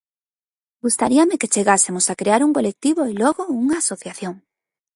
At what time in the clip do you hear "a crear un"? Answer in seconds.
2.07-2.55